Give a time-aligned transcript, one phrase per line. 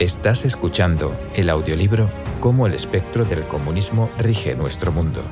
[0.00, 2.08] Estás escuchando el audiolibro
[2.40, 5.22] Cómo el espectro del comunismo rige nuestro mundo,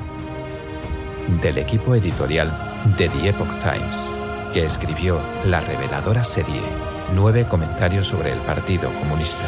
[1.41, 2.51] del equipo editorial
[2.95, 4.15] de The Epoch Times,
[4.53, 6.61] que escribió la reveladora serie
[7.15, 9.43] Nueve comentarios sobre el Partido Comunista.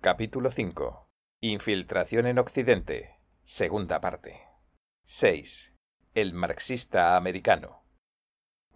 [0.00, 1.10] Capítulo 5.
[1.40, 3.18] Infiltración en Occidente.
[3.42, 4.42] Segunda parte.
[5.02, 5.74] 6.
[6.14, 7.85] El marxista americano.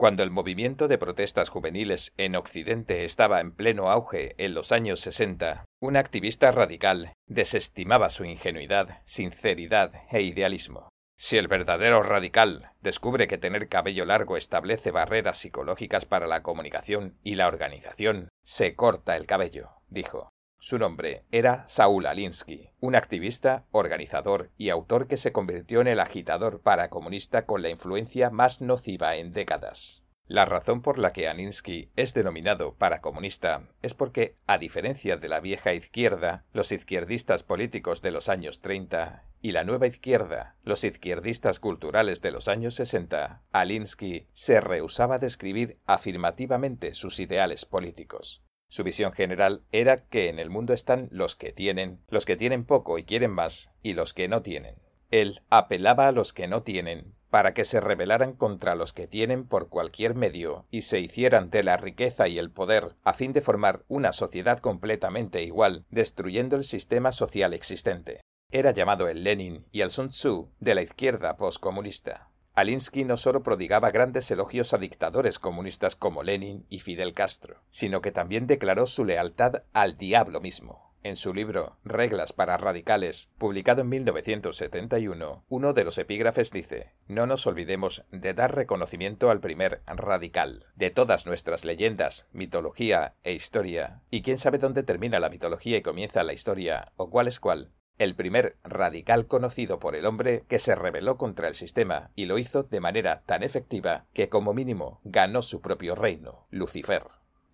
[0.00, 5.00] Cuando el movimiento de protestas juveniles en Occidente estaba en pleno auge en los años
[5.00, 10.88] 60, un activista radical desestimaba su ingenuidad, sinceridad e idealismo.
[11.18, 17.18] Si el verdadero radical descubre que tener cabello largo establece barreras psicológicas para la comunicación
[17.22, 20.29] y la organización, se corta el cabello, dijo.
[20.62, 25.98] Su nombre era Saúl Alinsky, un activista, organizador y autor que se convirtió en el
[25.98, 30.04] agitador paracomunista con la influencia más nociva en décadas.
[30.26, 35.40] La razón por la que Alinsky es denominado paracomunista es porque, a diferencia de la
[35.40, 41.58] vieja izquierda, los izquierdistas políticos de los años 30 y la nueva izquierda, los izquierdistas
[41.58, 48.44] culturales de los años 60, Alinsky se rehusaba a describir afirmativamente sus ideales políticos.
[48.70, 52.64] Su visión general era que en el mundo están los que tienen, los que tienen
[52.64, 54.76] poco y quieren más, y los que no tienen.
[55.10, 59.44] Él apelaba a los que no tienen para que se rebelaran contra los que tienen
[59.44, 63.40] por cualquier medio y se hicieran de la riqueza y el poder a fin de
[63.40, 68.20] formar una sociedad completamente igual, destruyendo el sistema social existente.
[68.52, 72.29] Era llamado el Lenin y el Sun Tzu de la izquierda postcomunista.
[72.60, 78.02] Alinsky no solo prodigaba grandes elogios a dictadores comunistas como Lenin y Fidel Castro, sino
[78.02, 80.92] que también declaró su lealtad al diablo mismo.
[81.02, 87.26] En su libro Reglas para Radicales, publicado en 1971, uno de los epígrafes dice, No
[87.26, 94.02] nos olvidemos de dar reconocimiento al primer radical, de todas nuestras leyendas, mitología e historia.
[94.10, 97.70] ¿Y quién sabe dónde termina la mitología y comienza la historia, o cuál es cuál?
[98.00, 102.38] El primer radical conocido por el hombre que se rebeló contra el sistema y lo
[102.38, 107.02] hizo de manera tan efectiva que como mínimo ganó su propio reino, Lucifer.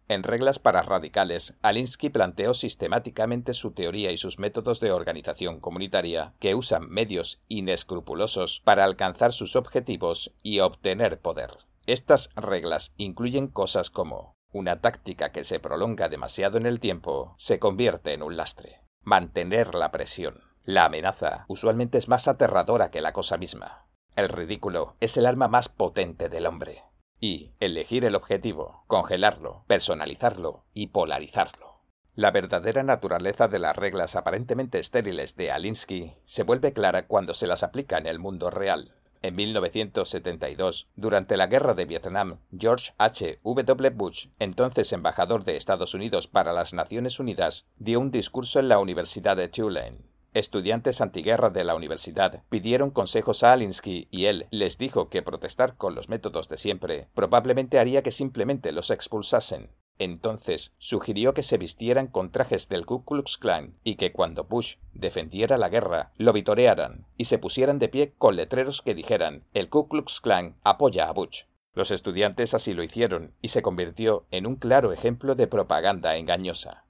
[0.07, 6.35] En Reglas para Radicales, Alinsky planteó sistemáticamente su teoría y sus métodos de organización comunitaria,
[6.39, 11.51] que usan medios inescrupulosos para alcanzar sus objetivos y obtener poder.
[11.87, 17.59] Estas reglas incluyen cosas como una táctica que se prolonga demasiado en el tiempo se
[17.59, 20.35] convierte en un lastre mantener la presión.
[20.65, 23.87] La amenaza usualmente es más aterradora que la cosa misma.
[24.17, 26.83] El ridículo es el arma más potente del hombre.
[27.21, 31.85] Y elegir el objetivo, congelarlo, personalizarlo y polarizarlo.
[32.17, 37.47] La verdadera naturaleza de las reglas aparentemente estériles de Alinsky se vuelve clara cuando se
[37.47, 38.96] las aplica en el mundo real.
[39.23, 43.41] En 1972, durante la Guerra de Vietnam, George H.
[43.43, 43.91] W.
[43.91, 48.79] Bush, entonces embajador de Estados Unidos para las Naciones Unidas, dio un discurso en la
[48.79, 49.99] Universidad de Tulane.
[50.37, 55.79] Estudiantes antiguerra de la universidad pidieron consejos a Alinsky y él les dijo que protestar
[55.79, 59.71] con los métodos de siempre probablemente haría que simplemente los expulsasen.
[59.99, 64.77] Entonces sugirió que se vistieran con trajes del Ku Klux Klan y que cuando Bush
[64.93, 69.69] defendiera la guerra lo vitorearan y se pusieran de pie con letreros que dijeran el
[69.69, 71.45] Ku Klux Klan apoya a Bush.
[71.73, 76.87] Los estudiantes así lo hicieron y se convirtió en un claro ejemplo de propaganda engañosa.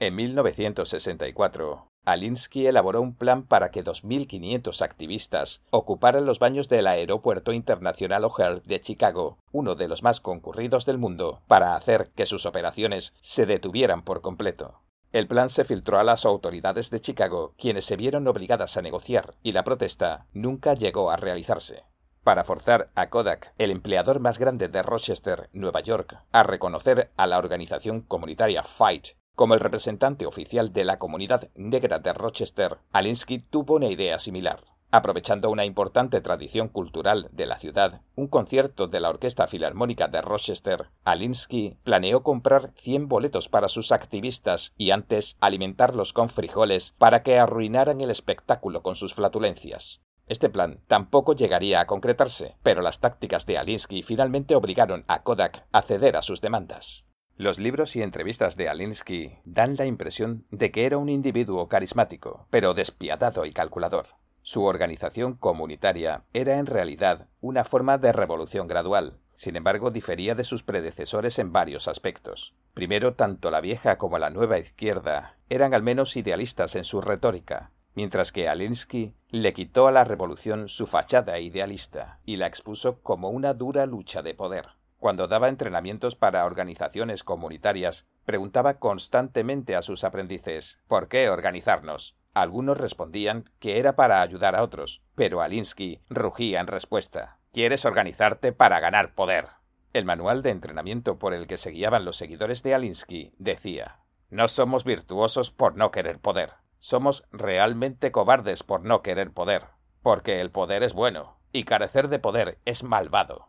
[0.00, 7.52] En 1964, Alinsky elaboró un plan para que 2.500 activistas ocuparan los baños del Aeropuerto
[7.52, 12.46] Internacional O'Hare de Chicago, uno de los más concurridos del mundo, para hacer que sus
[12.46, 14.80] operaciones se detuvieran por completo.
[15.12, 19.34] El plan se filtró a las autoridades de Chicago, quienes se vieron obligadas a negociar,
[19.42, 21.84] y la protesta nunca llegó a realizarse
[22.28, 27.26] para forzar a Kodak, el empleador más grande de Rochester, Nueva York, a reconocer a
[27.26, 33.38] la organización comunitaria Fight como el representante oficial de la comunidad negra de Rochester, Alinsky
[33.38, 34.64] tuvo una idea similar.
[34.90, 40.22] Aprovechando una importante tradición cultural de la ciudad, un concierto de la Orquesta Filarmónica de
[40.22, 47.22] Rochester, Alinsky planeó comprar 100 boletos para sus activistas y antes alimentarlos con frijoles para
[47.22, 50.00] que arruinaran el espectáculo con sus flatulencias.
[50.26, 55.64] Este plan tampoco llegaría a concretarse, pero las tácticas de Alinsky finalmente obligaron a Kodak
[55.70, 57.07] a ceder a sus demandas.
[57.38, 62.48] Los libros y entrevistas de Alinsky dan la impresión de que era un individuo carismático,
[62.50, 64.08] pero despiadado y calculador.
[64.42, 70.42] Su organización comunitaria era en realidad una forma de revolución gradual, sin embargo difería de
[70.42, 72.56] sus predecesores en varios aspectos.
[72.74, 77.70] Primero, tanto la vieja como la nueva izquierda eran al menos idealistas en su retórica,
[77.94, 83.30] mientras que Alinsky le quitó a la revolución su fachada idealista y la expuso como
[83.30, 84.77] una dura lucha de poder.
[84.98, 92.16] Cuando daba entrenamientos para organizaciones comunitarias, preguntaba constantemente a sus aprendices ¿por qué organizarnos?
[92.34, 98.52] Algunos respondían que era para ayudar a otros, pero Alinsky rugía en respuesta ¿Quieres organizarte
[98.52, 99.46] para ganar poder?
[99.94, 104.48] El manual de entrenamiento por el que se guiaban los seguidores de Alinsky decía No
[104.48, 106.52] somos virtuosos por no querer poder.
[106.78, 109.64] Somos realmente cobardes por no querer poder.
[110.02, 113.48] Porque el poder es bueno, y carecer de poder es malvado.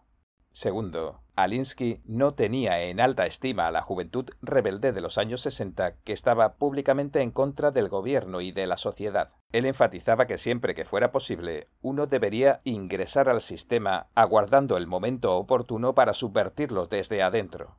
[0.51, 5.95] Segundo, Alinsky no tenía en alta estima a la juventud rebelde de los años 60
[6.03, 9.29] que estaba públicamente en contra del gobierno y de la sociedad.
[9.51, 15.37] Él enfatizaba que siempre que fuera posible, uno debería ingresar al sistema aguardando el momento
[15.37, 17.77] oportuno para subvertirlo desde adentro.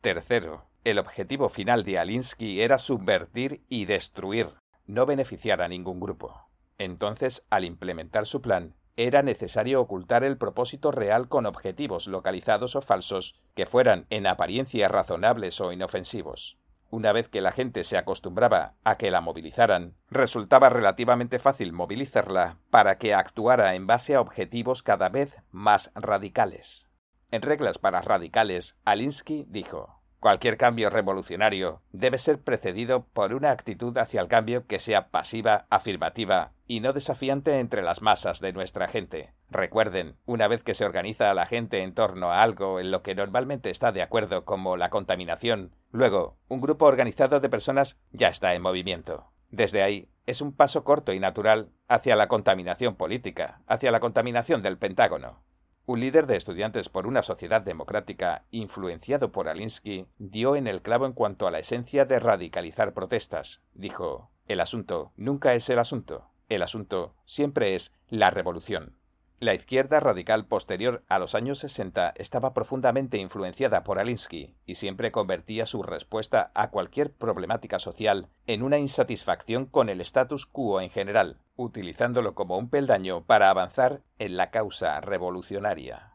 [0.00, 4.54] Tercero, el objetivo final de Alinsky era subvertir y destruir,
[4.86, 6.48] no beneficiar a ningún grupo.
[6.78, 12.82] Entonces, al implementar su plan, era necesario ocultar el propósito real con objetivos localizados o
[12.82, 16.58] falsos que fueran en apariencia razonables o inofensivos.
[16.90, 22.58] Una vez que la gente se acostumbraba a que la movilizaran, resultaba relativamente fácil movilizarla
[22.70, 26.88] para que actuara en base a objetivos cada vez más radicales.
[27.32, 33.94] En reglas para radicales, Alinsky dijo Cualquier cambio revolucionario debe ser precedido por una actitud
[33.98, 38.88] hacia el cambio que sea pasiva, afirmativa y no desafiante entre las masas de nuestra
[38.88, 39.34] gente.
[39.50, 43.02] Recuerden, una vez que se organiza a la gente en torno a algo en lo
[43.02, 48.28] que normalmente está de acuerdo como la contaminación, luego un grupo organizado de personas ya
[48.30, 49.30] está en movimiento.
[49.50, 54.62] Desde ahí es un paso corto y natural hacia la contaminación política, hacia la contaminación
[54.62, 55.43] del Pentágono.
[55.86, 61.04] Un líder de estudiantes por una sociedad democrática, influenciado por Alinsky, dio en el clavo
[61.04, 63.60] en cuanto a la esencia de radicalizar protestas.
[63.74, 68.96] Dijo, el asunto nunca es el asunto, el asunto siempre es la revolución.
[69.44, 75.12] La izquierda radical posterior a los años 60 estaba profundamente influenciada por Alinsky y siempre
[75.12, 80.88] convertía su respuesta a cualquier problemática social en una insatisfacción con el status quo en
[80.88, 86.14] general, utilizándolo como un peldaño para avanzar en la causa revolucionaria.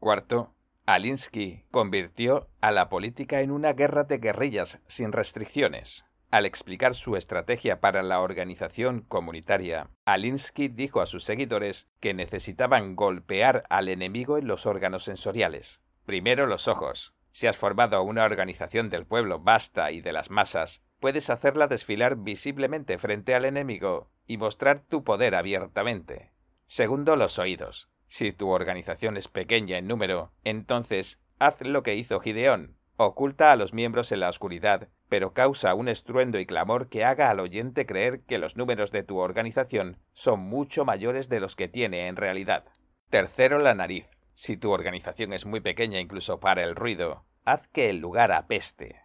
[0.00, 0.52] Cuarto,
[0.84, 6.06] Alinsky convirtió a la política en una guerra de guerrillas sin restricciones.
[6.34, 12.96] Al explicar su estrategia para la organización comunitaria, Alinsky dijo a sus seguidores que necesitaban
[12.96, 15.80] golpear al enemigo en los órganos sensoriales.
[16.04, 17.14] Primero los ojos.
[17.30, 22.16] Si has formado una organización del pueblo vasta y de las masas, puedes hacerla desfilar
[22.16, 26.32] visiblemente frente al enemigo y mostrar tu poder abiertamente.
[26.66, 27.90] Segundo, los oídos.
[28.08, 33.56] Si tu organización es pequeña en número, entonces haz lo que hizo Gideón, Oculta a
[33.56, 37.86] los miembros en la oscuridad, pero causa un estruendo y clamor que haga al oyente
[37.86, 42.16] creer que los números de tu organización son mucho mayores de los que tiene en
[42.16, 42.64] realidad.
[43.10, 44.08] Tercero, la nariz.
[44.34, 49.02] Si tu organización es muy pequeña incluso para el ruido, haz que el lugar apeste.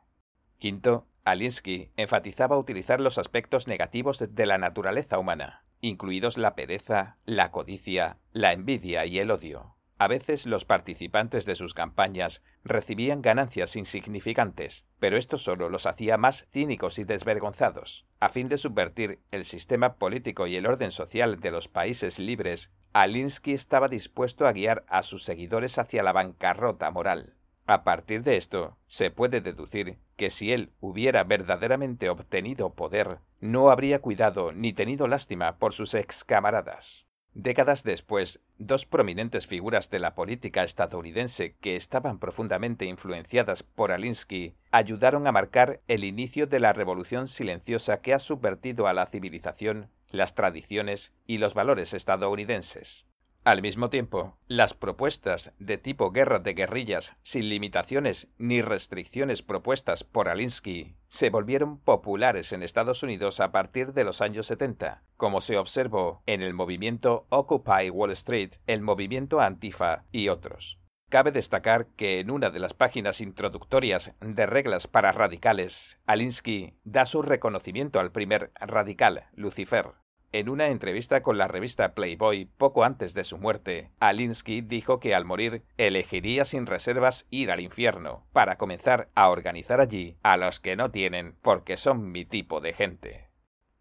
[0.58, 7.52] Quinto, Alinsky enfatizaba utilizar los aspectos negativos de la naturaleza humana, incluidos la pereza, la
[7.52, 9.76] codicia, la envidia y el odio.
[9.98, 16.18] A veces los participantes de sus campañas recibían ganancias insignificantes, pero esto solo los hacía
[16.18, 18.06] más cínicos y desvergonzados.
[18.20, 22.74] A fin de subvertir el sistema político y el orden social de los países libres,
[22.94, 27.36] Alinsky estaba dispuesto a guiar a sus seguidores hacia la bancarrota moral.
[27.66, 33.70] A partir de esto, se puede deducir que si él hubiera verdaderamente obtenido poder, no
[33.70, 37.09] habría cuidado ni tenido lástima por sus ex camaradas.
[37.34, 44.56] Décadas después, dos prominentes figuras de la política estadounidense que estaban profundamente influenciadas por Alinsky
[44.72, 49.90] ayudaron a marcar el inicio de la revolución silenciosa que ha subvertido a la civilización,
[50.10, 53.09] las tradiciones y los valores estadounidenses.
[53.46, 60.04] Al mismo tiempo, las propuestas de tipo guerra de guerrillas sin limitaciones ni restricciones propuestas
[60.04, 65.40] por Alinsky se volvieron populares en Estados Unidos a partir de los años 70, como
[65.42, 70.80] se observó en el movimiento Occupy Wall Street, el movimiento Antifa y otros.
[71.10, 77.08] Cabe destacar que en una de las páginas introductorias de reglas para radicales, Alinsky da
[77.08, 79.96] su reconocimiento al primer radical, Lucifer,
[80.32, 85.16] en una entrevista con la revista Playboy poco antes de su muerte, Alinsky dijo que
[85.16, 90.60] al morir elegiría sin reservas ir al infierno para comenzar a organizar allí a los
[90.60, 93.30] que no tienen porque son mi tipo de gente.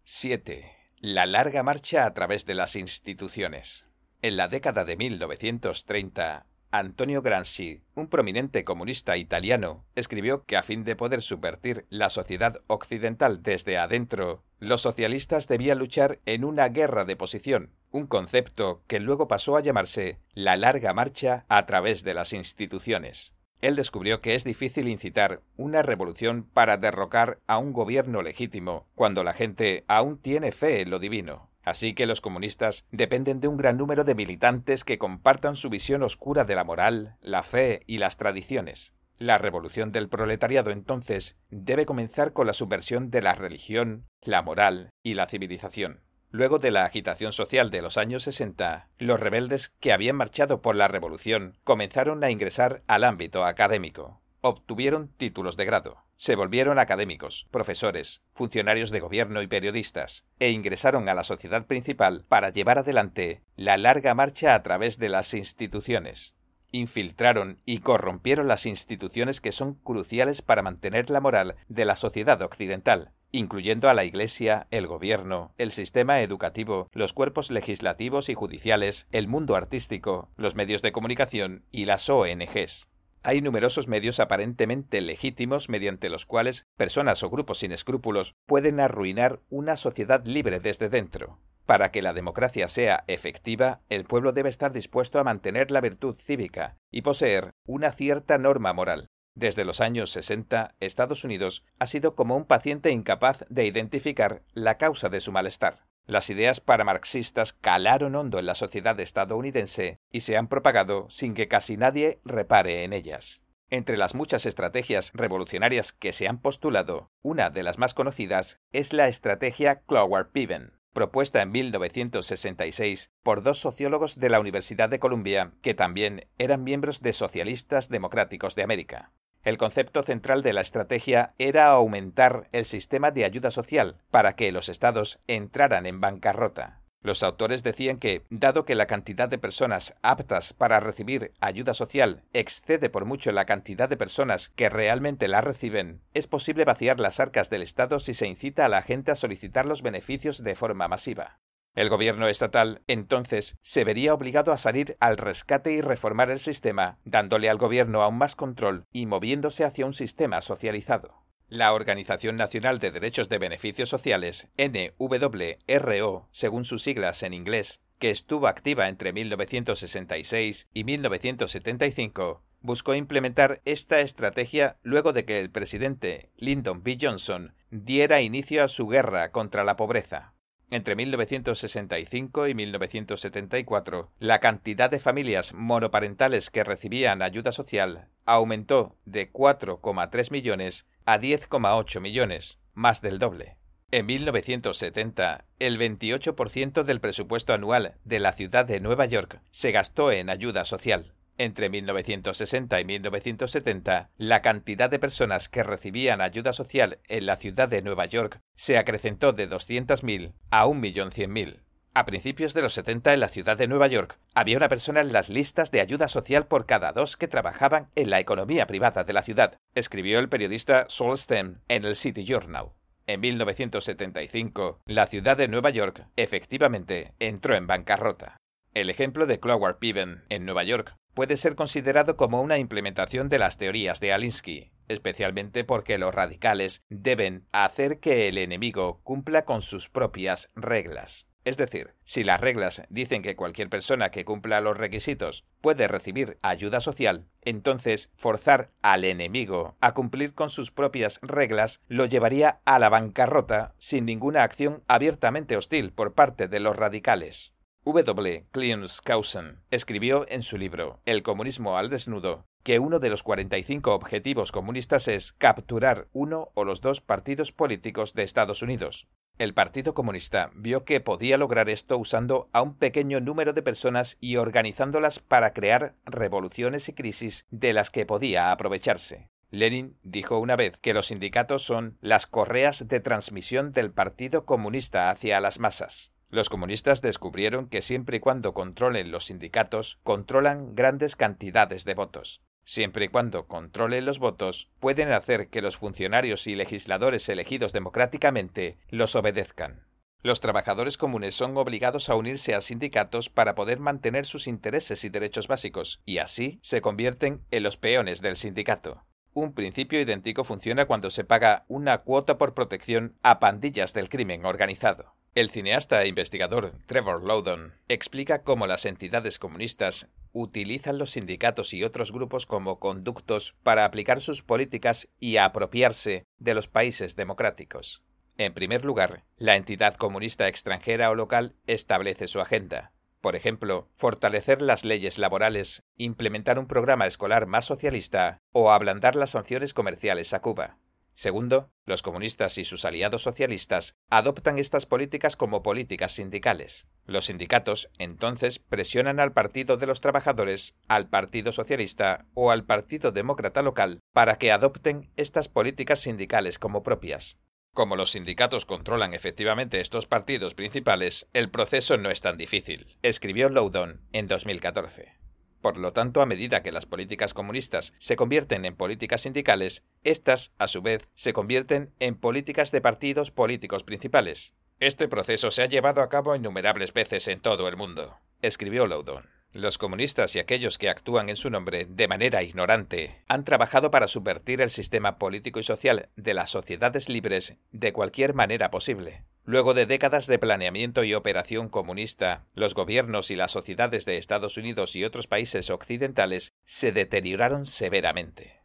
[0.03, 0.75] 7.
[0.97, 3.85] La larga marcha a través de las instituciones.
[4.21, 10.83] En la década de 1930, Antonio Gramsci, un prominente comunista italiano, escribió que a fin
[10.83, 17.05] de poder subvertir la sociedad occidental desde adentro, los socialistas debían luchar en una guerra
[17.05, 22.13] de posición, un concepto que luego pasó a llamarse la larga marcha a través de
[22.13, 23.33] las instituciones.
[23.61, 29.23] él descubrió que es difícil incitar una revolución para derrocar a un gobierno legítimo cuando
[29.23, 31.48] la gente aún tiene fe en lo divino.
[31.69, 36.01] Así que los comunistas dependen de un gran número de militantes que compartan su visión
[36.01, 38.95] oscura de la moral, la fe y las tradiciones.
[39.19, 44.89] La revolución del proletariado entonces debe comenzar con la subversión de la religión, la moral
[45.03, 46.01] y la civilización.
[46.31, 50.75] Luego de la agitación social de los años 60, los rebeldes que habían marchado por
[50.75, 54.23] la revolución comenzaron a ingresar al ámbito académico.
[54.41, 61.09] Obtuvieron títulos de grado, se volvieron académicos, profesores, funcionarios de gobierno y periodistas, e ingresaron
[61.09, 66.35] a la sociedad principal para llevar adelante la larga marcha a través de las instituciones.
[66.71, 72.41] Infiltraron y corrompieron las instituciones que son cruciales para mantener la moral de la sociedad
[72.41, 79.07] occidental, incluyendo a la Iglesia, el gobierno, el sistema educativo, los cuerpos legislativos y judiciales,
[79.11, 82.87] el mundo artístico, los medios de comunicación y las ONGs.
[83.21, 89.41] Hay numerosos medios aparentemente legítimos mediante los cuales personas o grupos sin escrúpulos pueden arruinar
[89.49, 91.39] una sociedad libre desde dentro.
[91.65, 96.15] Para que la democracia sea efectiva, el pueblo debe estar dispuesto a mantener la virtud
[96.15, 99.07] cívica y poseer una cierta norma moral.
[99.35, 104.77] Desde los años 60, Estados Unidos ha sido como un paciente incapaz de identificar la
[104.77, 105.88] causa de su malestar.
[106.09, 111.47] Las ideas paramarxistas calaron hondo en la sociedad estadounidense y se han propagado sin que
[111.47, 113.43] casi nadie repare en ellas.
[113.69, 118.91] Entre las muchas estrategias revolucionarias que se han postulado, una de las más conocidas es
[118.91, 125.75] la estrategia Cloward-Piven, propuesta en 1966 por dos sociólogos de la Universidad de Columbia que
[125.75, 129.13] también eran miembros de Socialistas Democráticos de América.
[129.43, 134.51] El concepto central de la estrategia era aumentar el sistema de ayuda social para que
[134.51, 136.81] los estados entraran en bancarrota.
[137.01, 142.23] Los autores decían que, dado que la cantidad de personas aptas para recibir ayuda social
[142.33, 147.21] excede por mucho la cantidad de personas que realmente la reciben, es posible vaciar las
[147.21, 150.89] arcas del Estado si se incita a la gente a solicitar los beneficios de forma
[150.89, 151.39] masiva.
[151.75, 156.99] El gobierno estatal, entonces, se vería obligado a salir al rescate y reformar el sistema,
[157.05, 161.25] dándole al gobierno aún más control y moviéndose hacia un sistema socializado.
[161.47, 168.11] La Organización Nacional de Derechos de Beneficios Sociales, NWRO, según sus siglas en inglés, que
[168.11, 176.29] estuvo activa entre 1966 y 1975, buscó implementar esta estrategia luego de que el presidente
[176.35, 176.97] Lyndon B.
[176.99, 180.33] Johnson diera inicio a su guerra contra la pobreza.
[180.71, 189.31] Entre 1965 y 1974, la cantidad de familias monoparentales que recibían ayuda social aumentó de
[189.31, 193.57] 4,3 millones a 10,8 millones, más del doble.
[193.91, 200.11] En 1970, el 28% del presupuesto anual de la ciudad de Nueva York se gastó
[200.11, 201.15] en ayuda social.
[201.39, 207.69] Entre 1960 y 1970, la cantidad de personas que recibían ayuda social en la ciudad
[207.69, 211.61] de Nueva York se acrecentó de 200.000 a 1.100.000.
[211.93, 215.13] A principios de los 70 en la ciudad de Nueva York había una persona en
[215.13, 219.13] las listas de ayuda social por cada dos que trabajaban en la economía privada de
[219.13, 222.73] la ciudad, escribió el periodista Saul Stem en el City Journal.
[223.07, 228.35] En 1975, la ciudad de Nueva York efectivamente entró en bancarrota.
[228.73, 233.39] El ejemplo de Cloward Piven en Nueva York puede ser considerado como una implementación de
[233.39, 239.61] las teorías de Alinsky, especialmente porque los radicales deben hacer que el enemigo cumpla con
[239.61, 241.27] sus propias reglas.
[241.43, 246.37] Es decir, si las reglas dicen que cualquier persona que cumpla los requisitos puede recibir
[246.41, 252.79] ayuda social, entonces forzar al enemigo a cumplir con sus propias reglas lo llevaría a
[252.79, 257.58] la bancarrota sin ninguna acción abiertamente hostil por parte de los radicales.
[257.85, 258.87] W.
[258.87, 264.51] Skousen escribió en su libro El comunismo al desnudo que uno de los 45 objetivos
[264.51, 269.07] comunistas es capturar uno o los dos partidos políticos de Estados Unidos.
[269.37, 274.17] El Partido Comunista vio que podía lograr esto usando a un pequeño número de personas
[274.19, 279.29] y organizándolas para crear revoluciones y crisis de las que podía aprovecharse.
[279.49, 285.09] Lenin dijo una vez que los sindicatos son las correas de transmisión del Partido Comunista
[285.09, 286.11] hacia las masas.
[286.31, 292.41] Los comunistas descubrieron que siempre y cuando controlen los sindicatos, controlan grandes cantidades de votos.
[292.63, 298.77] Siempre y cuando controlen los votos, pueden hacer que los funcionarios y legisladores elegidos democráticamente
[298.89, 299.87] los obedezcan.
[300.21, 305.09] Los trabajadores comunes son obligados a unirse a sindicatos para poder mantener sus intereses y
[305.09, 309.03] derechos básicos, y así se convierten en los peones del sindicato.
[309.33, 314.45] Un principio idéntico funciona cuando se paga una cuota por protección a pandillas del crimen
[314.45, 315.15] organizado.
[315.39, 321.85] El cineasta e investigador Trevor Loudon explica cómo las entidades comunistas utilizan los sindicatos y
[321.85, 328.03] otros grupos como conductos para aplicar sus políticas y apropiarse de los países democráticos.
[328.37, 332.91] En primer lugar, la entidad comunista extranjera o local establece su agenda.
[333.21, 339.31] Por ejemplo, fortalecer las leyes laborales, implementar un programa escolar más socialista o ablandar las
[339.31, 340.79] sanciones comerciales a Cuba.
[341.19, 346.87] Segundo, los comunistas y sus aliados socialistas adoptan estas políticas como políticas sindicales.
[347.05, 353.11] Los sindicatos, entonces, presionan al Partido de los Trabajadores, al Partido Socialista o al Partido
[353.11, 357.37] Demócrata local para que adopten estas políticas sindicales como propias.
[357.73, 363.49] Como los sindicatos controlan efectivamente estos partidos principales, el proceso no es tan difícil, escribió
[363.49, 365.18] Loudon en 2014.
[365.61, 370.53] Por lo tanto, a medida que las políticas comunistas se convierten en políticas sindicales, éstas,
[370.57, 374.53] a su vez, se convierten en políticas de partidos políticos principales.
[374.79, 379.27] Este proceso se ha llevado a cabo innumerables veces en todo el mundo, escribió Loudon.
[379.51, 384.07] Los comunistas y aquellos que actúan en su nombre de manera ignorante han trabajado para
[384.07, 389.23] subvertir el sistema político y social de las sociedades libres de cualquier manera posible.
[389.49, 394.57] Luego de décadas de planeamiento y operación comunista, los gobiernos y las sociedades de Estados
[394.57, 398.61] Unidos y otros países occidentales se deterioraron severamente.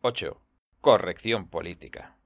[0.00, 0.42] 8.
[0.80, 2.18] Corrección política.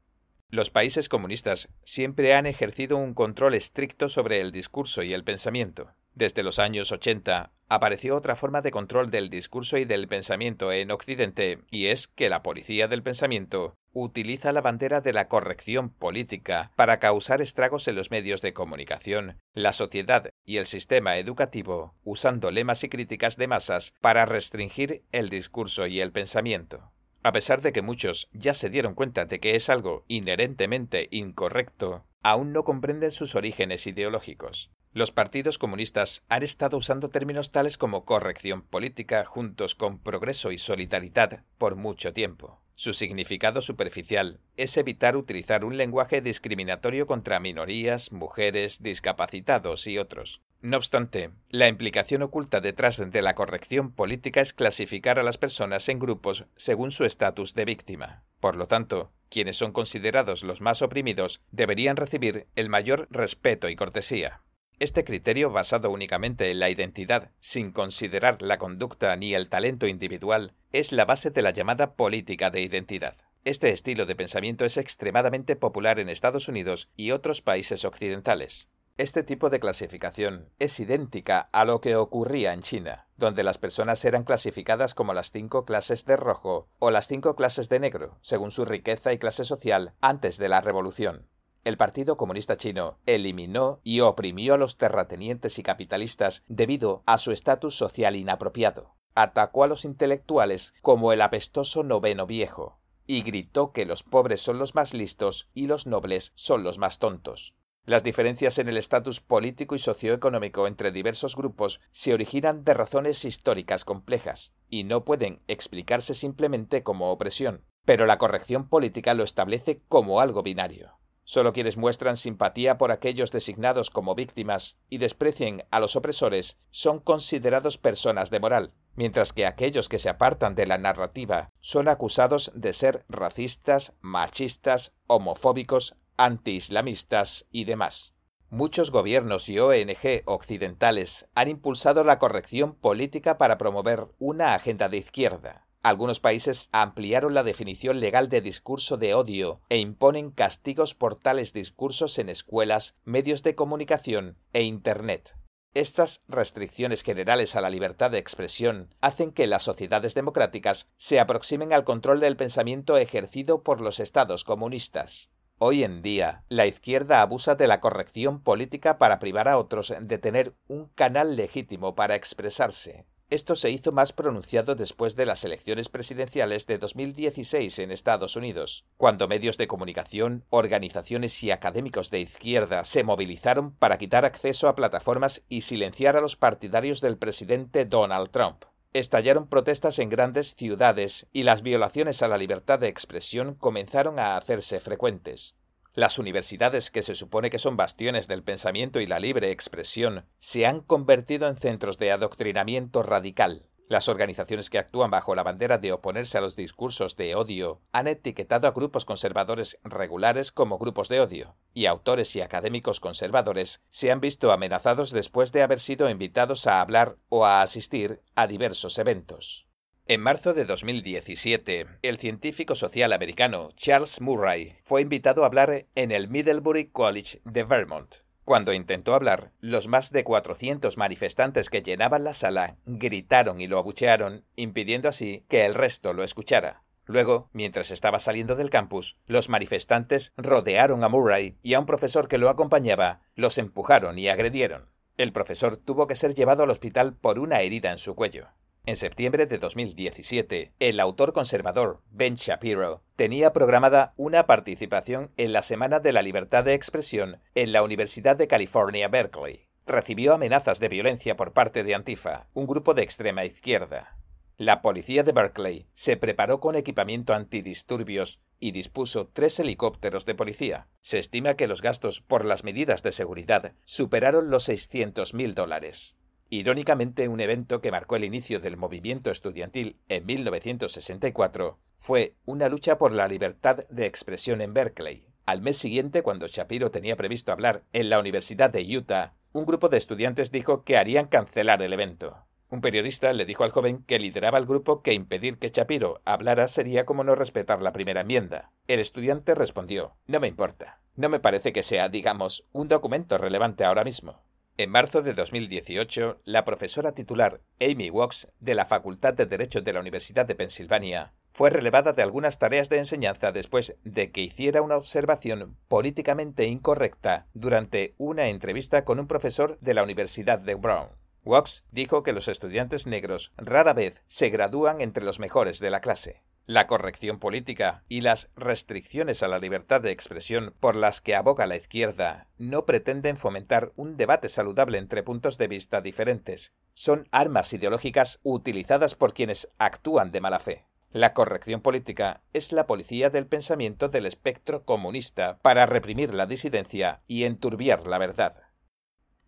[0.48, 5.92] Los países comunistas siempre han ejercido un control estricto sobre el discurso y el pensamiento.
[6.14, 10.92] Desde los años 80 apareció otra forma de control del discurso y del pensamiento en
[10.92, 16.70] Occidente, y es que la policía del pensamiento utiliza la bandera de la corrección política
[16.76, 22.52] para causar estragos en los medios de comunicación, la sociedad y el sistema educativo, usando
[22.52, 26.92] lemas y críticas de masas para restringir el discurso y el pensamiento.
[27.24, 32.04] A pesar de que muchos ya se dieron cuenta de que es algo inherentemente incorrecto,
[32.22, 34.70] aún no comprenden sus orígenes ideológicos.
[34.94, 40.58] Los partidos comunistas han estado usando términos tales como corrección política juntos con progreso y
[40.58, 42.60] solidaridad por mucho tiempo.
[42.76, 50.42] Su significado superficial es evitar utilizar un lenguaje discriminatorio contra minorías, mujeres, discapacitados y otros.
[50.60, 55.88] No obstante, la implicación oculta detrás de la corrección política es clasificar a las personas
[55.88, 58.22] en grupos según su estatus de víctima.
[58.38, 63.74] Por lo tanto, quienes son considerados los más oprimidos deberían recibir el mayor respeto y
[63.74, 64.44] cortesía.
[64.84, 70.52] Este criterio, basado únicamente en la identidad, sin considerar la conducta ni el talento individual,
[70.72, 73.16] es la base de la llamada política de identidad.
[73.46, 78.68] Este estilo de pensamiento es extremadamente popular en Estados Unidos y otros países occidentales.
[78.98, 84.04] Este tipo de clasificación es idéntica a lo que ocurría en China, donde las personas
[84.04, 88.50] eran clasificadas como las cinco clases de rojo o las cinco clases de negro, según
[88.50, 91.26] su riqueza y clase social antes de la revolución.
[91.64, 97.32] El Partido Comunista Chino eliminó y oprimió a los terratenientes y capitalistas debido a su
[97.32, 98.96] estatus social inapropiado.
[99.14, 104.58] Atacó a los intelectuales como el apestoso noveno viejo, y gritó que los pobres son
[104.58, 107.54] los más listos y los nobles son los más tontos.
[107.86, 113.24] Las diferencias en el estatus político y socioeconómico entre diversos grupos se originan de razones
[113.24, 119.82] históricas complejas, y no pueden explicarse simplemente como opresión, pero la corrección política lo establece
[119.88, 120.98] como algo binario.
[121.24, 127.00] Solo quienes muestran simpatía por aquellos designados como víctimas y desprecien a los opresores son
[127.00, 132.52] considerados personas de moral, mientras que aquellos que se apartan de la narrativa son acusados
[132.54, 138.14] de ser racistas, machistas, homofóbicos, anti-islamistas y demás.
[138.50, 144.98] Muchos gobiernos y ONG occidentales han impulsado la corrección política para promover una agenda de
[144.98, 151.14] izquierda, algunos países ampliaron la definición legal de discurso de odio e imponen castigos por
[151.14, 155.36] tales discursos en escuelas, medios de comunicación e Internet.
[155.74, 161.74] Estas restricciones generales a la libertad de expresión hacen que las sociedades democráticas se aproximen
[161.74, 165.32] al control del pensamiento ejercido por los estados comunistas.
[165.58, 170.16] Hoy en día, la izquierda abusa de la corrección política para privar a otros de
[170.16, 173.06] tener un canal legítimo para expresarse.
[173.30, 178.84] Esto se hizo más pronunciado después de las elecciones presidenciales de 2016 en Estados Unidos,
[178.96, 184.74] cuando medios de comunicación, organizaciones y académicos de izquierda se movilizaron para quitar acceso a
[184.74, 188.64] plataformas y silenciar a los partidarios del presidente Donald Trump.
[188.92, 194.36] Estallaron protestas en grandes ciudades y las violaciones a la libertad de expresión comenzaron a
[194.36, 195.56] hacerse frecuentes.
[195.96, 200.66] Las universidades, que se supone que son bastiones del pensamiento y la libre expresión, se
[200.66, 203.68] han convertido en centros de adoctrinamiento radical.
[203.86, 208.08] Las organizaciones que actúan bajo la bandera de oponerse a los discursos de odio han
[208.08, 214.10] etiquetado a grupos conservadores regulares como grupos de odio, y autores y académicos conservadores se
[214.10, 218.98] han visto amenazados después de haber sido invitados a hablar o a asistir a diversos
[218.98, 219.68] eventos.
[220.06, 226.12] En marzo de 2017, el científico social americano Charles Murray fue invitado a hablar en
[226.12, 228.16] el Middlebury College de Vermont.
[228.44, 233.78] Cuando intentó hablar, los más de 400 manifestantes que llenaban la sala gritaron y lo
[233.78, 236.84] abuchearon, impidiendo así que el resto lo escuchara.
[237.06, 242.28] Luego, mientras estaba saliendo del campus, los manifestantes rodearon a Murray y a un profesor
[242.28, 244.90] que lo acompañaba, los empujaron y agredieron.
[245.16, 248.48] El profesor tuvo que ser llevado al hospital por una herida en su cuello.
[248.86, 255.62] En septiembre de 2017, el autor conservador Ben Shapiro tenía programada una participación en la
[255.62, 259.68] Semana de la Libertad de Expresión en la Universidad de California, Berkeley.
[259.86, 264.18] Recibió amenazas de violencia por parte de Antifa, un grupo de extrema izquierda.
[264.58, 270.88] La policía de Berkeley se preparó con equipamiento antidisturbios y dispuso tres helicópteros de policía.
[271.00, 276.18] Se estima que los gastos por las medidas de seguridad superaron los 600.000 dólares.
[276.54, 282.96] Irónicamente, un evento que marcó el inicio del movimiento estudiantil en 1964 fue una lucha
[282.96, 285.26] por la libertad de expresión en Berkeley.
[285.46, 289.88] Al mes siguiente, cuando Shapiro tenía previsto hablar en la Universidad de Utah, un grupo
[289.88, 292.46] de estudiantes dijo que harían cancelar el evento.
[292.70, 296.68] Un periodista le dijo al joven que lideraba el grupo que impedir que Shapiro hablara
[296.68, 298.70] sería como no respetar la primera enmienda.
[298.86, 301.00] El estudiante respondió No me importa.
[301.16, 304.44] No me parece que sea, digamos, un documento relevante ahora mismo.
[304.76, 309.92] En marzo de 2018, la profesora titular Amy Wax de la Facultad de Derecho de
[309.92, 314.82] la Universidad de Pensilvania fue relevada de algunas tareas de enseñanza después de que hiciera
[314.82, 321.10] una observación políticamente incorrecta durante una entrevista con un profesor de la Universidad de Brown.
[321.44, 326.00] Wax dijo que los estudiantes negros rara vez se gradúan entre los mejores de la
[326.00, 326.42] clase.
[326.66, 331.66] La corrección política y las restricciones a la libertad de expresión por las que aboga
[331.66, 336.72] la izquierda no pretenden fomentar un debate saludable entre puntos de vista diferentes.
[336.94, 340.86] Son armas ideológicas utilizadas por quienes actúan de mala fe.
[341.12, 347.22] La corrección política es la policía del pensamiento del espectro comunista para reprimir la disidencia
[347.26, 348.54] y enturbiar la verdad.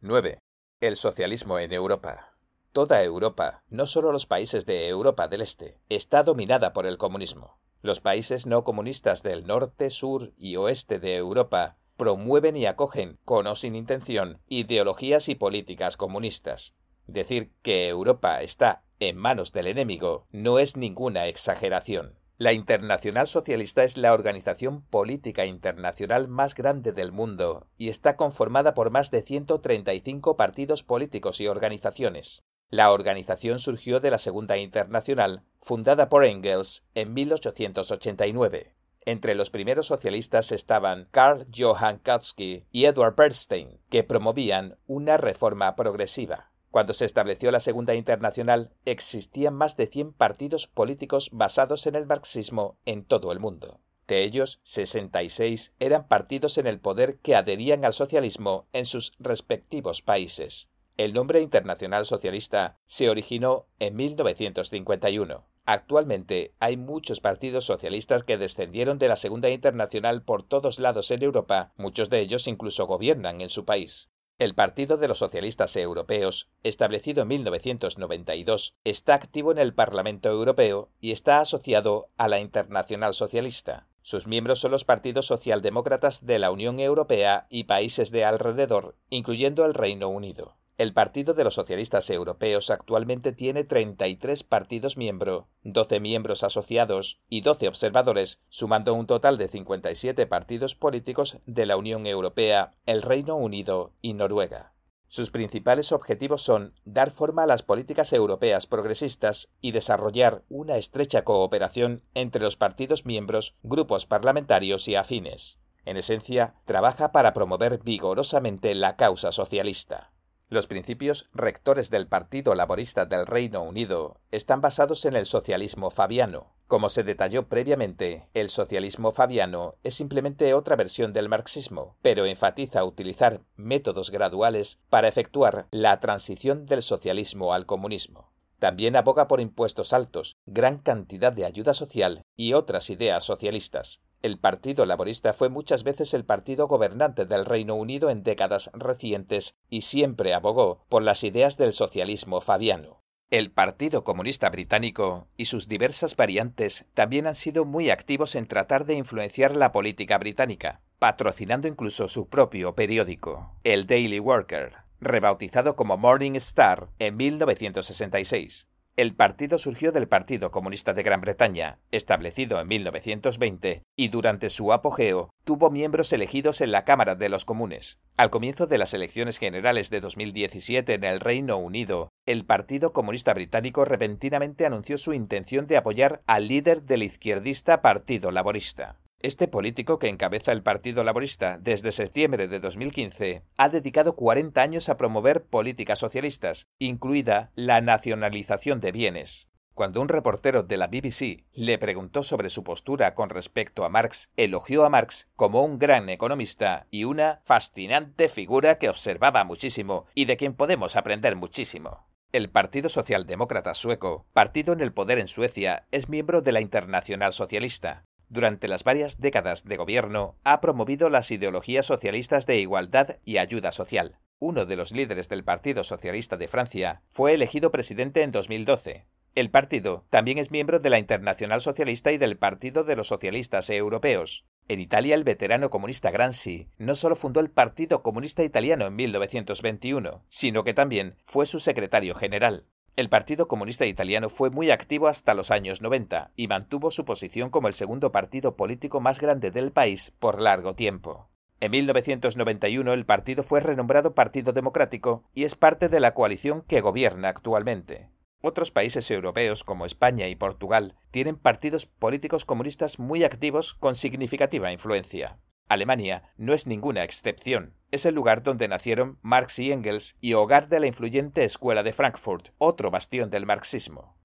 [0.01, 0.39] 9.
[0.81, 2.36] El socialismo en Europa.
[2.77, 7.59] Toda Europa, no solo los países de Europa del Este, está dominada por el comunismo.
[7.81, 13.47] Los países no comunistas del norte, sur y oeste de Europa promueven y acogen, con
[13.47, 16.77] o sin intención, ideologías y políticas comunistas.
[17.07, 22.19] Decir que Europa está en manos del enemigo no es ninguna exageración.
[22.37, 28.75] La Internacional Socialista es la organización política internacional más grande del mundo y está conformada
[28.75, 32.45] por más de 135 partidos políticos y organizaciones.
[32.69, 38.75] La organización surgió de la Segunda Internacional, fundada por Engels en 1889.
[39.05, 45.77] Entre los primeros socialistas estaban Karl Johann Kautsky y Edward Bernstein, que promovían una reforma
[45.77, 46.51] progresiva.
[46.73, 52.07] Cuando se estableció la Segunda Internacional, existían más de 100 partidos políticos basados en el
[52.07, 53.81] marxismo en todo el mundo.
[54.09, 60.03] De ellos, 66 eran partidos en el poder que adherían al socialismo en sus respectivos
[60.03, 60.69] países.
[60.97, 65.45] El nombre internacional socialista se originó en 1951.
[65.67, 71.23] Actualmente hay muchos partidos socialistas que descendieron de la Segunda Internacional por todos lados en
[71.23, 74.09] Europa, muchos de ellos incluso gobiernan en su país.
[74.39, 80.89] El Partido de los Socialistas Europeos, establecido en 1992, está activo en el Parlamento Europeo
[80.99, 83.87] y está asociado a la Internacional Socialista.
[84.01, 89.67] Sus miembros son los partidos socialdemócratas de la Unión Europea y países de alrededor, incluyendo
[89.67, 90.57] el Reino Unido.
[90.79, 97.41] El Partido de los Socialistas Europeos actualmente tiene 33 partidos miembros, 12 miembros asociados y
[97.41, 103.37] 12 observadores, sumando un total de 57 partidos políticos de la Unión Europea, el Reino
[103.37, 104.75] Unido y Noruega.
[105.09, 111.25] Sus principales objetivos son dar forma a las políticas europeas progresistas y desarrollar una estrecha
[111.25, 115.59] cooperación entre los partidos miembros, grupos parlamentarios y afines.
[115.87, 120.13] En esencia, trabaja para promover vigorosamente la causa socialista.
[120.49, 126.53] Los principios rectores del Partido Laborista del Reino Unido están basados en el socialismo fabiano.
[126.69, 132.85] Como se detalló previamente, el socialismo fabiano es simplemente otra versión del marxismo, pero enfatiza
[132.85, 138.31] utilizar métodos graduales para efectuar la transición del socialismo al comunismo.
[138.61, 144.01] También aboga por impuestos altos, gran cantidad de ayuda social y otras ideas socialistas.
[144.27, 149.55] El Partido Laborista fue muchas veces el partido gobernante del Reino Unido en décadas recientes
[149.71, 153.05] y siempre abogó por las ideas del socialismo fabiano.
[153.31, 158.85] El Partido Comunista Británico y sus diversas variantes también han sido muy activos en tratar
[158.85, 165.99] de influenciar la política británica, patrocinando incluso su propio periódico, el Daily Worker, rebautizado como
[165.99, 168.67] Morning Star en 1966.
[168.97, 174.73] El partido surgió del Partido Comunista de Gran Bretaña, establecido en 1920, y durante su
[174.73, 177.99] apogeo tuvo miembros elegidos en la Cámara de los Comunes.
[178.17, 183.35] Al comienzo de las elecciones generales de 2017 en el Reino Unido, el Partido Comunista
[183.35, 188.97] Británico repentinamente anunció su intención de apoyar al líder del izquierdista Partido Laborista.
[189.21, 194.89] Este político que encabeza el Partido Laborista desde septiembre de 2015 ha dedicado 40 años
[194.91, 199.49] a promover políticas socialistas, incluida la nacionalización de bienes.
[199.73, 204.31] Cuando un reportero de la BBC le preguntó sobre su postura con respecto a Marx,
[204.37, 210.27] elogió a Marx como un gran economista y una fascinante figura que observaba muchísimo y
[210.27, 212.07] de quien podemos aprender muchísimo.
[212.33, 217.33] El Partido Socialdemócrata Sueco, partido en el poder en Suecia, es miembro de la Internacional
[217.33, 223.39] Socialista durante las varias décadas de gobierno, ha promovido las ideologías socialistas de igualdad y
[223.39, 224.19] ayuda social.
[224.39, 229.07] Uno de los líderes del Partido Socialista de Francia fue elegido presidente en 2012.
[229.35, 233.69] El partido también es miembro de la Internacional Socialista y del Partido de los Socialistas
[233.71, 234.47] Europeos.
[234.69, 240.25] En Italia, el veterano comunista Gramsci no solo fundó el Partido Comunista Italiano en 1921,
[240.29, 242.67] sino que también fue su secretario general.
[242.97, 247.51] El Partido Comunista Italiano fue muy activo hasta los años 90 y mantuvo su posición
[247.51, 251.29] como el segundo partido político más grande del país por largo tiempo.
[251.61, 256.81] En 1991 el partido fue renombrado Partido Democrático y es parte de la coalición que
[256.81, 258.09] gobierna actualmente.
[258.41, 264.73] Otros países europeos como España y Portugal tienen partidos políticos comunistas muy activos con significativa
[264.73, 265.39] influencia.
[265.69, 267.75] Alemania no es ninguna excepción.
[267.91, 271.93] Es el lugar donde nacieron Marx y Engels y hogar de la influyente Escuela de
[271.93, 274.17] Frankfurt, otro bastión del marxismo.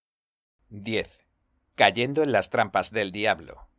[0.70, 1.20] 10.
[1.76, 3.70] Cayendo en las trampas del diablo.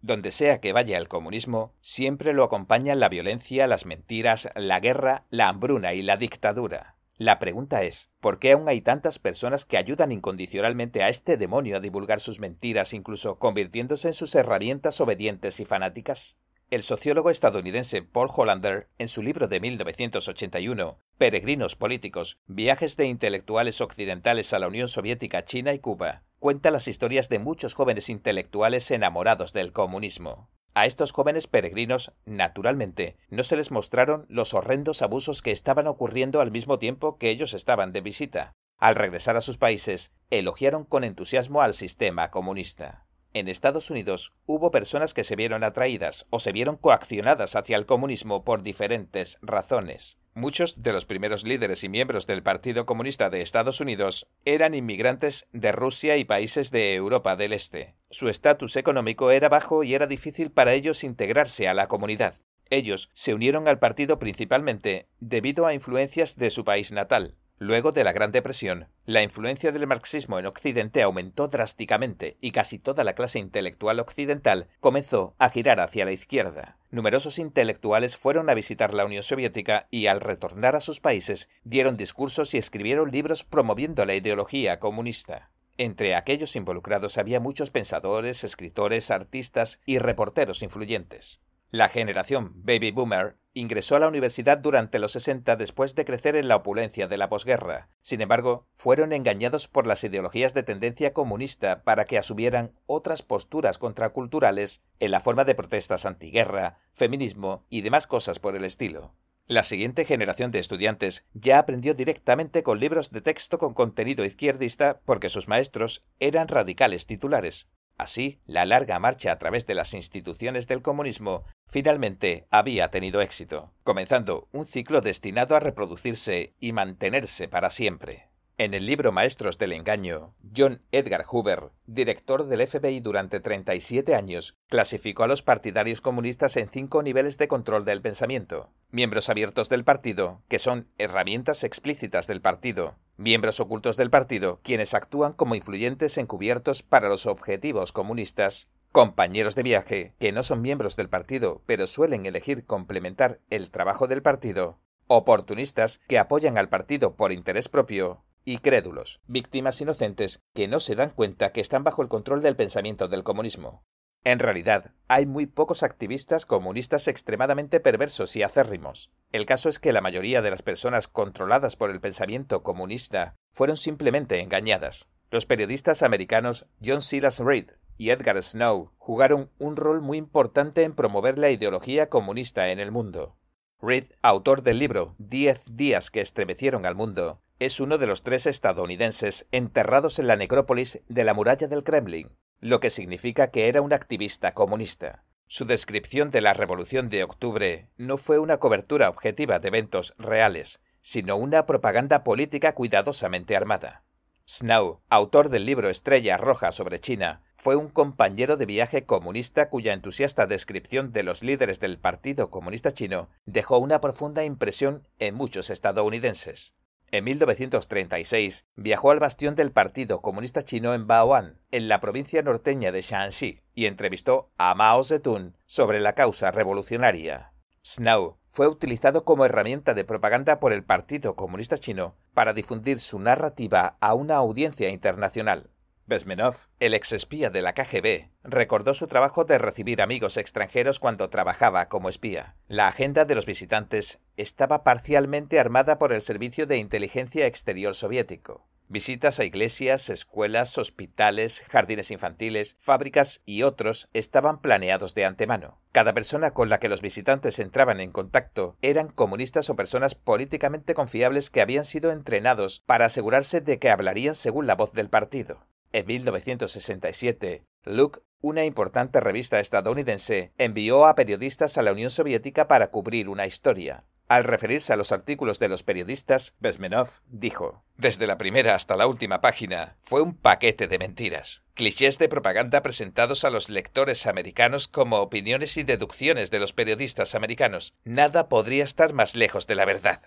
[0.00, 5.26] Donde sea que vaya el comunismo, siempre lo acompañan la violencia, las mentiras, la guerra,
[5.30, 6.96] la hambruna y la dictadura.
[7.18, 11.76] La pregunta es, ¿por qué aún hay tantas personas que ayudan incondicionalmente a este demonio
[11.76, 16.41] a divulgar sus mentiras, incluso convirtiéndose en sus herramientas obedientes y fanáticas?
[16.72, 23.82] El sociólogo estadounidense Paul Hollander, en su libro de 1981, Peregrinos Políticos, Viajes de Intelectuales
[23.82, 28.90] Occidentales a la Unión Soviética, China y Cuba, cuenta las historias de muchos jóvenes intelectuales
[28.90, 30.48] enamorados del comunismo.
[30.72, 36.40] A estos jóvenes peregrinos, naturalmente, no se les mostraron los horrendos abusos que estaban ocurriendo
[36.40, 38.52] al mismo tiempo que ellos estaban de visita.
[38.78, 43.04] Al regresar a sus países, elogiaron con entusiasmo al sistema comunista.
[43.34, 47.86] En Estados Unidos hubo personas que se vieron atraídas o se vieron coaccionadas hacia el
[47.86, 50.18] comunismo por diferentes razones.
[50.34, 55.48] Muchos de los primeros líderes y miembros del Partido Comunista de Estados Unidos eran inmigrantes
[55.52, 57.94] de Rusia y países de Europa del Este.
[58.10, 62.34] Su estatus económico era bajo y era difícil para ellos integrarse a la comunidad.
[62.68, 68.02] Ellos se unieron al partido principalmente debido a influencias de su país natal, Luego de
[68.02, 73.12] la Gran Depresión, la influencia del marxismo en Occidente aumentó drásticamente y casi toda la
[73.12, 76.76] clase intelectual occidental comenzó a girar hacia la izquierda.
[76.90, 81.96] Numerosos intelectuales fueron a visitar la Unión Soviética y al retornar a sus países dieron
[81.96, 85.52] discursos y escribieron libros promoviendo la ideología comunista.
[85.78, 91.40] Entre aquellos involucrados había muchos pensadores, escritores, artistas y reporteros influyentes.
[91.70, 96.48] La generación baby boomer ingresó a la universidad durante los 60 después de crecer en
[96.48, 97.88] la opulencia de la posguerra.
[98.00, 103.78] Sin embargo, fueron engañados por las ideologías de tendencia comunista para que asumieran otras posturas
[103.78, 109.14] contraculturales en la forma de protestas antiguerra, feminismo y demás cosas por el estilo.
[109.46, 115.00] La siguiente generación de estudiantes ya aprendió directamente con libros de texto con contenido izquierdista
[115.04, 117.68] porque sus maestros eran radicales titulares.
[117.98, 123.72] Así, la larga marcha a través de las instituciones del comunismo finalmente había tenido éxito,
[123.84, 128.31] comenzando un ciclo destinado a reproducirse y mantenerse para siempre.
[128.62, 134.56] En el libro Maestros del Engaño, John Edgar Hoover, director del FBI durante 37 años,
[134.68, 138.70] clasificó a los partidarios comunistas en cinco niveles de control del pensamiento.
[138.92, 142.94] Miembros abiertos del partido, que son herramientas explícitas del partido.
[143.16, 148.68] Miembros ocultos del partido, quienes actúan como influyentes encubiertos para los objetivos comunistas.
[148.92, 154.06] Compañeros de viaje, que no son miembros del partido, pero suelen elegir complementar el trabajo
[154.06, 154.78] del partido.
[155.08, 160.94] Oportunistas, que apoyan al partido por interés propio y crédulos, víctimas inocentes que no se
[160.94, 163.84] dan cuenta que están bajo el control del pensamiento del comunismo.
[164.24, 169.10] En realidad, hay muy pocos activistas comunistas extremadamente perversos y acérrimos.
[169.32, 173.76] El caso es que la mayoría de las personas controladas por el pensamiento comunista fueron
[173.76, 175.08] simplemente engañadas.
[175.30, 180.94] Los periodistas americanos John Silas Reed y Edgar Snow jugaron un rol muy importante en
[180.94, 183.38] promover la ideología comunista en el mundo.
[183.80, 188.46] Reed, autor del libro Diez días que estremecieron al mundo, es uno de los tres
[188.46, 193.82] estadounidenses enterrados en la necrópolis de la muralla del Kremlin, lo que significa que era
[193.82, 195.24] un activista comunista.
[195.46, 200.80] Su descripción de la Revolución de Octubre no fue una cobertura objetiva de eventos reales,
[201.00, 204.04] sino una propaganda política cuidadosamente armada.
[204.46, 209.92] Snow, autor del libro Estrella Roja sobre China, fue un compañero de viaje comunista cuya
[209.92, 215.70] entusiasta descripción de los líderes del Partido Comunista Chino dejó una profunda impresión en muchos
[215.70, 216.74] estadounidenses.
[217.12, 222.90] En 1936 viajó al bastión del Partido Comunista Chino en Baoan, en la provincia norteña
[222.90, 227.52] de Shanxi, y entrevistó a Mao Zedong sobre la causa revolucionaria.
[227.84, 233.18] Snow fue utilizado como herramienta de propaganda por el Partido Comunista Chino para difundir su
[233.18, 235.68] narrativa a una audiencia internacional.
[236.06, 241.88] Besmenov, el exespía de la KGB, recordó su trabajo de recibir amigos extranjeros cuando trabajaba
[241.88, 242.56] como espía.
[242.68, 248.66] La agenda de los visitantes estaba parcialmente armada por el Servicio de Inteligencia Exterior soviético.
[248.92, 255.80] Visitas a iglesias, escuelas, hospitales, jardines infantiles, fábricas y otros estaban planeados de antemano.
[255.92, 260.92] Cada persona con la que los visitantes entraban en contacto eran comunistas o personas políticamente
[260.92, 265.66] confiables que habían sido entrenados para asegurarse de que hablarían según la voz del partido.
[265.92, 272.90] En 1967, Look, una importante revista estadounidense, envió a periodistas a la Unión Soviética para
[272.90, 274.04] cubrir una historia.
[274.32, 279.06] Al referirse a los artículos de los periodistas, Besmenov dijo, Desde la primera hasta la
[279.06, 284.88] última página, fue un paquete de mentiras, clichés de propaganda presentados a los lectores americanos
[284.88, 287.92] como opiniones y deducciones de los periodistas americanos.
[288.04, 290.22] Nada podría estar más lejos de la verdad.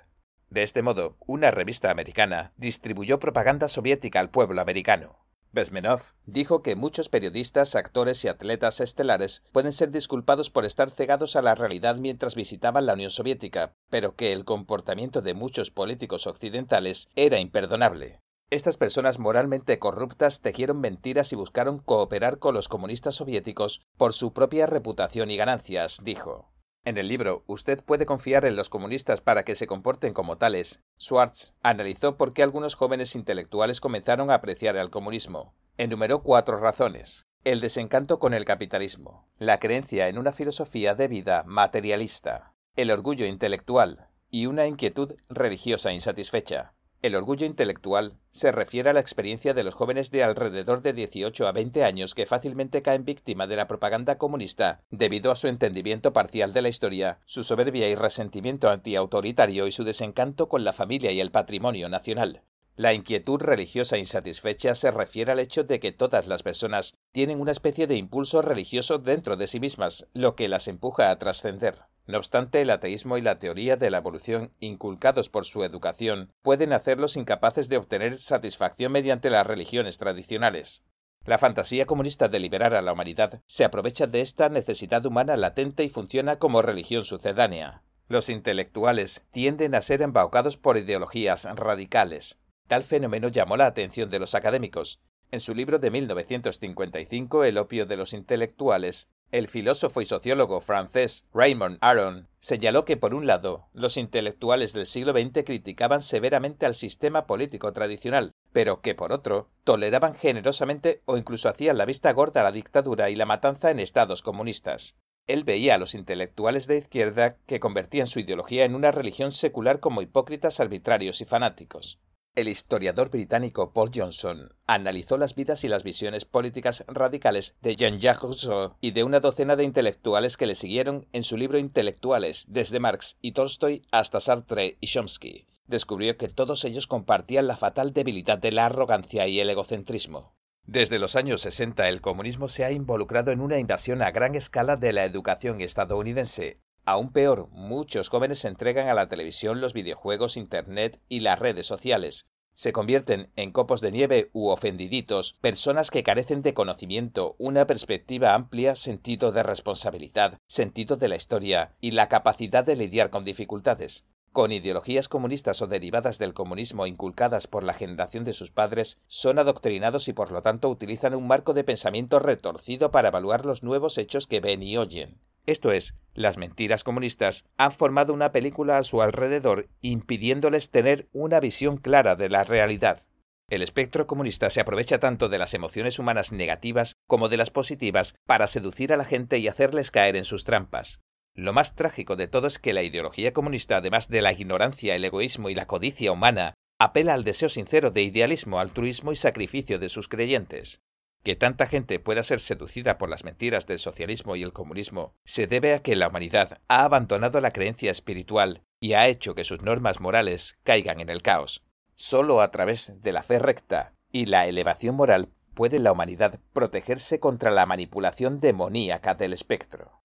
[0.52, 5.25] De este modo, una revista americana distribuyó propaganda soviética al pueblo americano.
[5.56, 11.38] Besmenov dijo que muchos periodistas, actores y atletas estelares pueden ser disculpados por estar cegados
[11.38, 16.28] a la realidad mientras visitaban la Unión Soviética, pero que el comportamiento de muchos políticos
[16.28, 18.20] occidentales era imperdonable.
[18.52, 24.34] Estas personas moralmente corruptas tejieron mentiras y buscaron cooperar con los comunistas soviéticos por su
[24.34, 26.55] propia reputación y ganancias, dijo.
[26.86, 30.84] En el libro Usted puede confiar en los comunistas para que se comporten como tales,
[31.02, 35.56] Schwartz analizó por qué algunos jóvenes intelectuales comenzaron a apreciar al comunismo.
[35.80, 37.26] Enumeró cuatro razones.
[37.44, 43.26] El desencanto con el capitalismo, la creencia en una filosofía de vida materialista, el orgullo
[43.26, 46.75] intelectual y una inquietud religiosa insatisfecha.
[47.06, 51.46] El orgullo intelectual se refiere a la experiencia de los jóvenes de alrededor de 18
[51.46, 56.14] a 20 años que fácilmente caen víctima de la propaganda comunista debido a su entendimiento
[56.14, 61.12] parcial de la historia, su soberbia y resentimiento antiautoritario y su desencanto con la familia
[61.12, 62.42] y el patrimonio nacional.
[62.76, 67.52] La inquietud religiosa insatisfecha se refiere al hecho de que todas las personas tienen una
[67.52, 71.84] especie de impulso religioso dentro de sí mismas, lo que las empuja a trascender.
[72.08, 76.72] No obstante, el ateísmo y la teoría de la evolución, inculcados por su educación, pueden
[76.72, 80.84] hacerlos incapaces de obtener satisfacción mediante las religiones tradicionales.
[81.26, 85.84] La fantasía comunista de liberar a la humanidad se aprovecha de esta necesidad humana latente
[85.84, 87.82] y funciona como religión sucedánea.
[88.08, 92.40] Los intelectuales tienden a ser embaucados por ideologías radicales.
[92.68, 95.02] Tal fenómeno llamó la atención de los académicos.
[95.32, 101.26] En su libro de 1955, El opio de los intelectuales, el filósofo y sociólogo francés
[101.34, 106.74] Raymond Aron señaló que, por un lado, los intelectuales del siglo XX criticaban severamente al
[106.74, 112.40] sistema político tradicional, pero que, por otro, toleraban generosamente o incluso hacían la vista gorda
[112.40, 114.96] a la dictadura y la matanza en estados comunistas.
[115.28, 119.82] Él veía a los intelectuales de izquierda que convertían su ideología en una religión secular
[119.82, 122.00] como hipócritas arbitrarios y fanáticos.
[122.36, 128.24] El historiador británico Paul Johnson analizó las vidas y las visiones políticas radicales de Jean-Jacques
[128.24, 132.82] Rousseau y de una docena de intelectuales que le siguieron en su libro Intelectuales, desde
[132.82, 135.48] Marx y Tolstoy hasta Sartre y Chomsky.
[135.68, 140.36] Descubrió que todos ellos compartían la fatal debilidad de la arrogancia y el egocentrismo.
[140.66, 144.76] Desde los años 60 el comunismo se ha involucrado en una invasión a gran escala
[144.76, 150.38] de la educación estadounidense, Aún peor, muchos jóvenes se entregan a la televisión, los videojuegos,
[150.38, 152.28] Internet y las redes sociales.
[152.54, 158.36] Se convierten en copos de nieve u ofendiditos, personas que carecen de conocimiento, una perspectiva
[158.36, 164.06] amplia, sentido de responsabilidad, sentido de la historia y la capacidad de lidiar con dificultades.
[164.32, 169.40] con ideologías comunistas o derivadas del comunismo inculcadas por la generación de sus padres, son
[169.40, 173.98] adoctrinados y por lo tanto utilizan un marco de pensamiento retorcido para evaluar los nuevos
[173.98, 175.22] hechos que ven y oyen.
[175.46, 181.40] Esto es, las mentiras comunistas han formado una película a su alrededor impidiéndoles tener una
[181.40, 183.06] visión clara de la realidad.
[183.48, 188.16] El espectro comunista se aprovecha tanto de las emociones humanas negativas como de las positivas
[188.26, 191.00] para seducir a la gente y hacerles caer en sus trampas.
[191.36, 195.06] Lo más trágico de todo es que la ideología comunista, además de la ignorancia, el
[195.06, 199.90] egoísmo y la codicia humana, apela al deseo sincero de idealismo, altruismo y sacrificio de
[199.90, 200.82] sus creyentes.
[201.26, 205.48] Que tanta gente pueda ser seducida por las mentiras del socialismo y el comunismo se
[205.48, 209.64] debe a que la humanidad ha abandonado la creencia espiritual y ha hecho que sus
[209.64, 211.64] normas morales caigan en el caos.
[211.96, 217.20] Solo a través de la fe recta y la elevación moral puede la humanidad protegerse
[217.20, 220.05] contra la manipulación demoníaca del espectro.